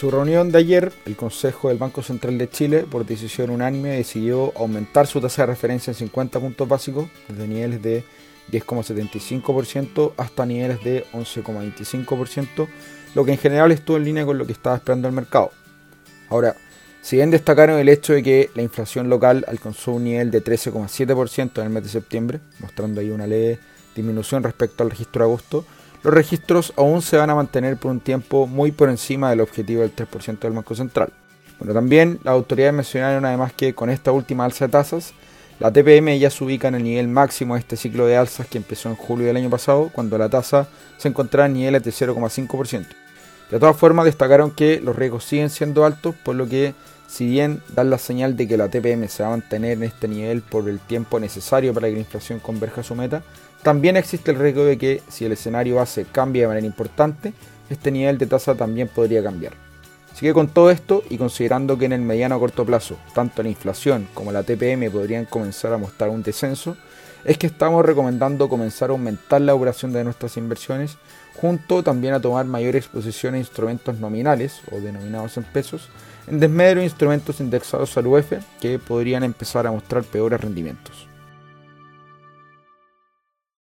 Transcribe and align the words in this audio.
su 0.00 0.10
reunión 0.10 0.50
de 0.50 0.56
ayer, 0.56 0.94
el 1.04 1.14
Consejo 1.14 1.68
del 1.68 1.76
Banco 1.76 2.02
Central 2.02 2.38
de 2.38 2.48
Chile, 2.48 2.86
por 2.90 3.04
decisión 3.04 3.50
unánime, 3.50 3.90
decidió 3.90 4.50
aumentar 4.56 5.06
su 5.06 5.20
tasa 5.20 5.42
de 5.42 5.48
referencia 5.48 5.90
en 5.90 5.94
50 5.94 6.40
puntos 6.40 6.66
básicos, 6.66 7.10
desde 7.28 7.46
niveles 7.46 7.82
de 7.82 8.02
10,75% 8.50 10.14
hasta 10.16 10.46
niveles 10.46 10.82
de 10.82 11.04
11,25%, 11.12 12.66
lo 13.14 13.26
que 13.26 13.32
en 13.32 13.36
general 13.36 13.72
estuvo 13.72 13.98
en 13.98 14.04
línea 14.04 14.24
con 14.24 14.38
lo 14.38 14.46
que 14.46 14.52
estaba 14.52 14.76
esperando 14.76 15.06
el 15.06 15.12
mercado. 15.12 15.50
Ahora, 16.30 16.56
si 17.02 17.16
bien 17.16 17.30
destacaron 17.30 17.78
el 17.78 17.90
hecho 17.90 18.14
de 18.14 18.22
que 18.22 18.50
la 18.54 18.62
inflación 18.62 19.10
local 19.10 19.44
alcanzó 19.48 19.92
un 19.92 20.04
nivel 20.04 20.30
de 20.30 20.42
13,7% 20.42 21.58
en 21.58 21.64
el 21.64 21.70
mes 21.70 21.82
de 21.82 21.90
septiembre, 21.90 22.40
mostrando 22.60 23.02
ahí 23.02 23.10
una 23.10 23.26
leve 23.26 23.58
disminución 23.94 24.44
respecto 24.44 24.82
al 24.82 24.88
registro 24.88 25.26
de 25.26 25.28
agosto, 25.30 25.66
los 26.02 26.14
registros 26.14 26.72
aún 26.76 27.02
se 27.02 27.16
van 27.16 27.30
a 27.30 27.34
mantener 27.34 27.76
por 27.76 27.90
un 27.90 28.00
tiempo 28.00 28.46
muy 28.46 28.72
por 28.72 28.88
encima 28.88 29.30
del 29.30 29.40
objetivo 29.40 29.82
del 29.82 29.94
3% 29.94 30.38
del 30.38 30.52
Banco 30.52 30.74
Central. 30.74 31.12
Bueno, 31.58 31.74
también 31.74 32.18
las 32.24 32.32
autoridades 32.32 32.72
mencionaron 32.72 33.26
además 33.26 33.52
que 33.52 33.74
con 33.74 33.90
esta 33.90 34.12
última 34.12 34.46
alza 34.46 34.66
de 34.66 34.72
tasas, 34.72 35.12
la 35.58 35.70
TPM 35.70 36.18
ya 36.18 36.30
se 36.30 36.42
ubica 36.42 36.68
en 36.68 36.76
el 36.76 36.84
nivel 36.84 37.08
máximo 37.08 37.54
de 37.54 37.60
este 37.60 37.76
ciclo 37.76 38.06
de 38.06 38.16
alzas 38.16 38.46
que 38.46 38.56
empezó 38.56 38.88
en 38.88 38.96
julio 38.96 39.26
del 39.26 39.36
año 39.36 39.50
pasado, 39.50 39.90
cuando 39.92 40.16
la 40.16 40.30
tasa 40.30 40.68
se 40.96 41.08
encontraba 41.08 41.46
en 41.46 41.52
niveles 41.52 41.82
de 41.84 41.90
0,5%. 41.90 42.86
De 43.50 43.58
todas 43.58 43.76
formas, 43.76 44.06
destacaron 44.06 44.52
que 44.52 44.80
los 44.80 44.96
riesgos 44.96 45.24
siguen 45.24 45.50
siendo 45.50 45.84
altos, 45.84 46.14
por 46.24 46.34
lo 46.34 46.48
que 46.48 46.72
si 47.10 47.26
bien 47.26 47.60
dan 47.74 47.90
la 47.90 47.98
señal 47.98 48.36
de 48.36 48.46
que 48.46 48.56
la 48.56 48.68
TPM 48.68 49.08
se 49.08 49.24
va 49.24 49.30
a 49.30 49.32
mantener 49.32 49.72
en 49.72 49.82
este 49.82 50.06
nivel 50.06 50.42
por 50.42 50.68
el 50.68 50.78
tiempo 50.78 51.18
necesario 51.18 51.74
para 51.74 51.88
que 51.88 51.94
la 51.94 51.98
inflación 51.98 52.38
converja 52.38 52.82
a 52.82 52.84
su 52.84 52.94
meta, 52.94 53.24
también 53.64 53.96
existe 53.96 54.30
el 54.30 54.38
riesgo 54.38 54.64
de 54.64 54.78
que 54.78 55.02
si 55.08 55.24
el 55.24 55.32
escenario 55.32 55.76
base 55.76 56.06
cambia 56.10 56.42
de 56.42 56.48
manera 56.48 56.66
importante, 56.66 57.32
este 57.68 57.90
nivel 57.90 58.16
de 58.16 58.26
tasa 58.26 58.54
también 58.54 58.86
podría 58.86 59.24
cambiar. 59.24 59.54
Así 60.12 60.24
que 60.24 60.32
con 60.32 60.48
todo 60.48 60.70
esto 60.70 61.02
y 61.10 61.18
considerando 61.18 61.76
que 61.76 61.86
en 61.86 61.92
el 61.92 62.00
mediano 62.00 62.36
a 62.36 62.38
corto 62.38 62.64
plazo 62.64 62.96
tanto 63.12 63.42
la 63.42 63.48
inflación 63.48 64.06
como 64.14 64.30
la 64.30 64.44
TPM 64.44 64.88
podrían 64.90 65.24
comenzar 65.24 65.72
a 65.72 65.78
mostrar 65.78 66.10
un 66.10 66.22
descenso, 66.22 66.76
es 67.24 67.38
que 67.38 67.46
estamos 67.46 67.84
recomendando 67.84 68.48
comenzar 68.48 68.90
a 68.90 68.92
aumentar 68.92 69.40
la 69.40 69.52
duración 69.52 69.92
de 69.92 70.04
nuestras 70.04 70.36
inversiones, 70.36 70.96
junto 71.40 71.82
también 71.82 72.14
a 72.14 72.20
tomar 72.20 72.44
mayor 72.46 72.76
exposición 72.76 73.34
a 73.34 73.38
instrumentos 73.38 73.98
nominales 73.98 74.60
o 74.70 74.80
denominados 74.80 75.36
en 75.36 75.44
pesos, 75.44 75.88
en 76.26 76.40
desmedro 76.40 76.80
de 76.80 76.86
instrumentos 76.86 77.40
indexados 77.40 77.96
al 77.96 78.06
UF 78.06 78.32
que 78.60 78.78
podrían 78.78 79.24
empezar 79.24 79.66
a 79.66 79.72
mostrar 79.72 80.04
peores 80.04 80.40
rendimientos. 80.40 81.06